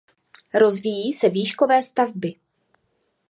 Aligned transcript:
Rozvíjí 0.53 1.13
se 1.13 1.29
výškové 1.29 1.83
stavby. 1.83 2.33